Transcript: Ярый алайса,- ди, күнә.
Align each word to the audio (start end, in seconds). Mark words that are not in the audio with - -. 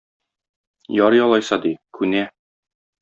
Ярый 1.07 1.23
алайса,- 1.25 1.59
ди, 1.67 1.75
күнә. 1.99 2.25